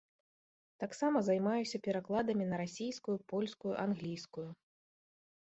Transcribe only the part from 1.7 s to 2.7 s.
перакладамі на